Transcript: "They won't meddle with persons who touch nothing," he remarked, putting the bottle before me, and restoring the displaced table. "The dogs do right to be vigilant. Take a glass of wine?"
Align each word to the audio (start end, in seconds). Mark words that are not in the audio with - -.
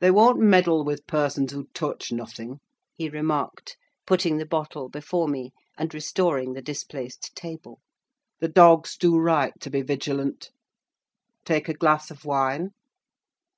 "They 0.00 0.10
won't 0.10 0.38
meddle 0.38 0.84
with 0.84 1.06
persons 1.06 1.50
who 1.52 1.68
touch 1.72 2.12
nothing," 2.12 2.60
he 2.94 3.08
remarked, 3.08 3.78
putting 4.06 4.36
the 4.36 4.44
bottle 4.44 4.90
before 4.90 5.28
me, 5.28 5.54
and 5.78 5.94
restoring 5.94 6.52
the 6.52 6.60
displaced 6.60 7.34
table. 7.34 7.80
"The 8.38 8.48
dogs 8.48 8.98
do 8.98 9.16
right 9.16 9.58
to 9.60 9.70
be 9.70 9.80
vigilant. 9.80 10.50
Take 11.46 11.70
a 11.70 11.72
glass 11.72 12.10
of 12.10 12.26
wine?" 12.26 12.72